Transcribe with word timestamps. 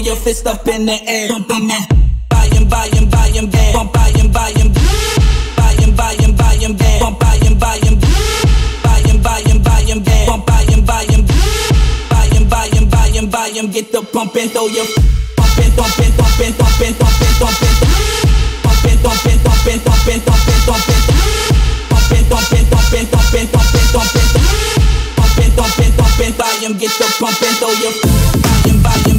fist 0.00 0.46
up 0.46 0.66
in 0.68 0.86
the 0.86 0.96
air. 1.06 1.28
Bumping 1.28 1.68
that. 1.68 1.84
Volume, 2.32 2.68
volume, 2.68 3.10
volume, 3.10 3.50
yeah. 3.52 3.72
Bump, 3.72 3.92
volume, 3.92 4.32
volume. 4.32 4.72
Volume, 4.72 5.92
volume, 5.92 6.32
volume, 6.32 6.76
yeah. 6.80 6.98
Bump, 7.00 7.20
volume, 7.20 7.58
volume. 7.60 7.98
Volume, 8.80 9.20
volume, 9.20 9.60
volume, 9.60 10.02
yeah. 10.06 10.26
Bump, 10.26 10.46
volume, 10.48 10.82
volume. 10.86 11.24
Volume, 12.08 12.46
volume, 12.48 12.86
volume, 12.88 13.28
volume. 13.28 13.68
Get 13.68 13.92
the 13.92 14.00
pumping, 14.00 14.48
throw 14.48 14.66
your 14.72 14.86
pumping, 15.36 15.72
thumping, 15.76 16.12
thumping, 16.16 16.52
thumping, 16.56 16.94
thumping, 16.96 17.34
thumping. 17.36 17.76
Thumping, 18.64 18.98
thumping, 19.04 19.38
thumping, 19.44 19.80
thumping, 19.84 20.20
thumping, 20.24 20.60
thumping. 20.64 21.02
Thumping, 21.92 22.24
thumping, 22.32 22.64
thumping, 22.72 23.06
thumping, 23.12 23.48
thumping, 23.52 23.88
thumping. 23.92 24.28
Thumping, 25.20 25.52
thumping, 25.52 25.92
thumping, 26.00 26.32
volume. 26.40 26.74
Get 26.80 26.92
the 26.96 27.06
pumping, 27.20 27.54
throw 27.60 27.76
your 27.76 27.92
volume, 27.92 28.80
yeah. 28.80 29.11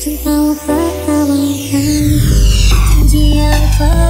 Kau 0.00 0.56
pertawakan 0.64 1.44
Janji 1.68 3.36
yang 3.36 4.09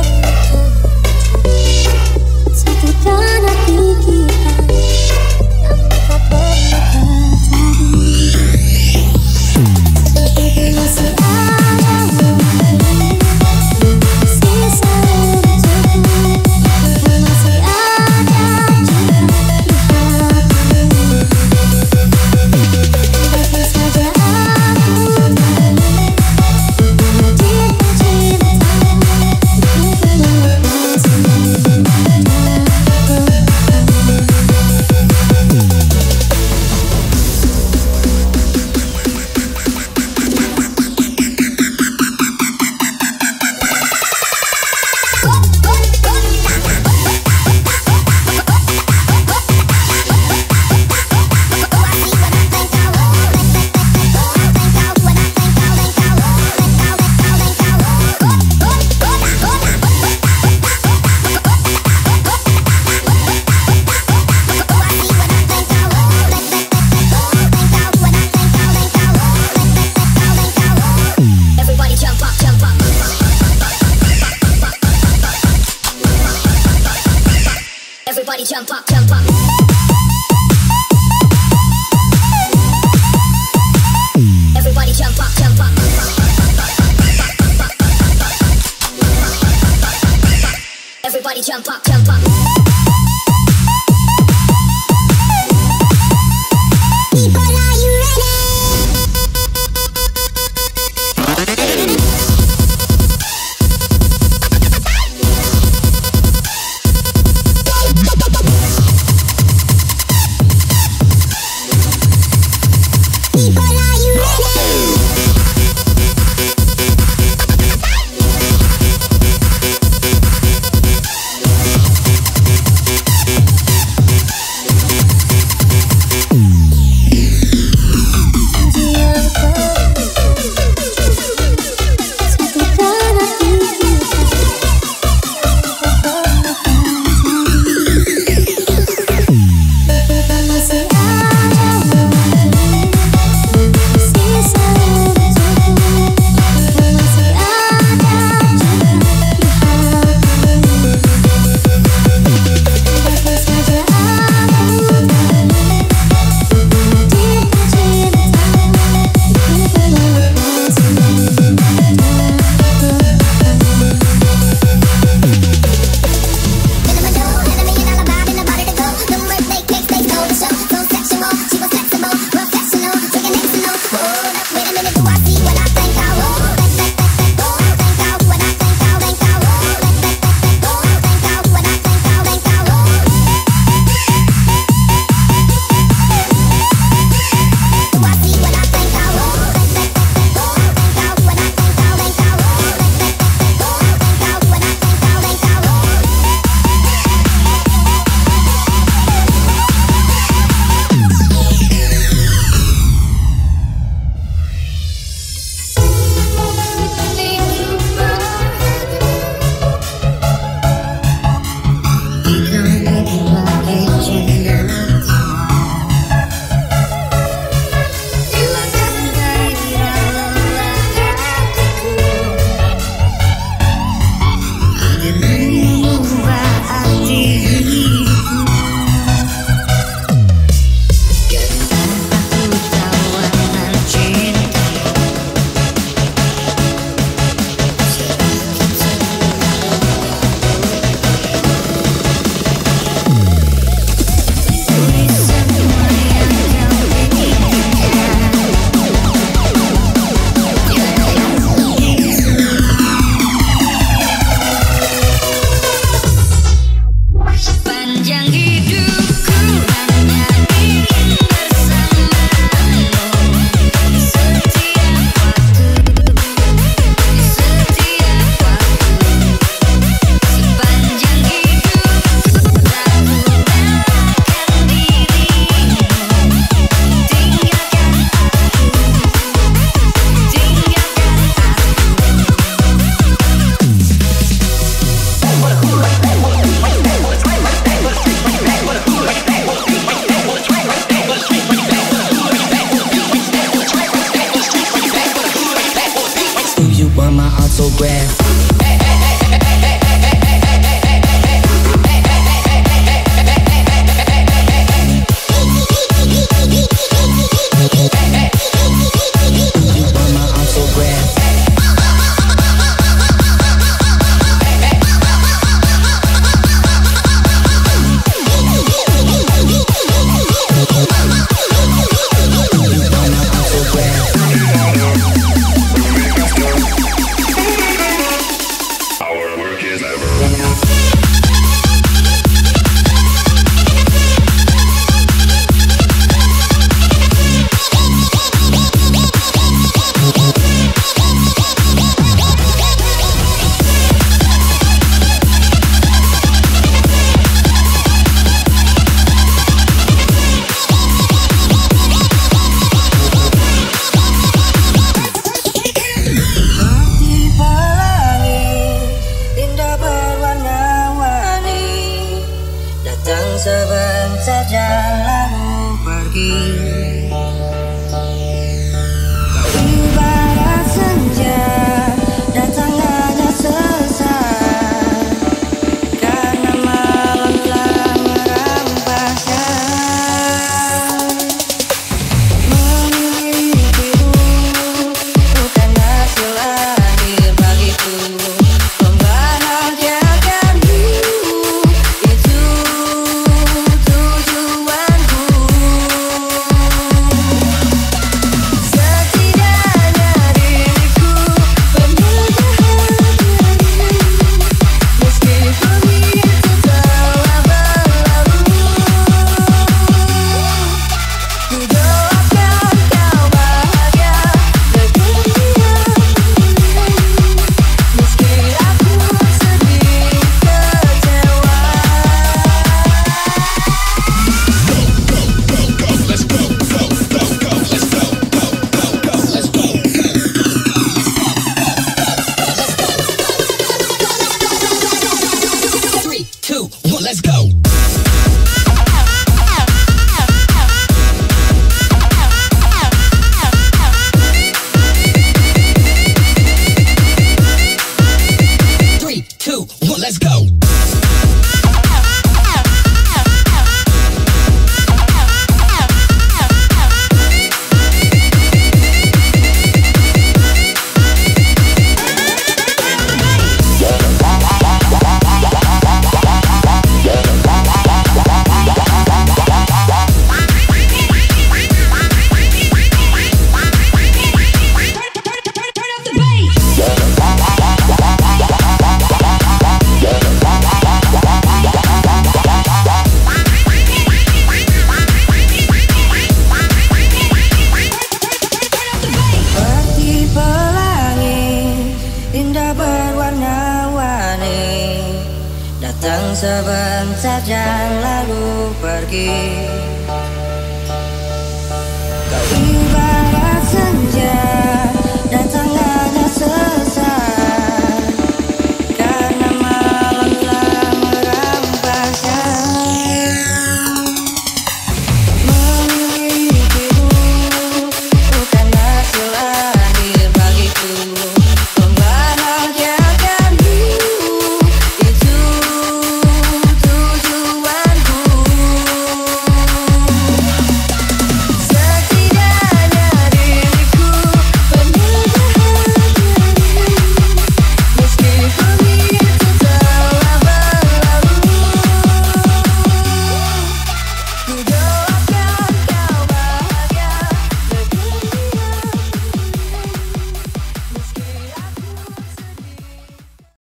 yang 497.90 497.98
lalu 498.06 498.70
pergi. 498.78 499.34